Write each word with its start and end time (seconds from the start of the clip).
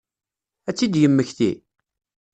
Ad 0.69 0.73
tt-id-yemmekti? 0.75 1.51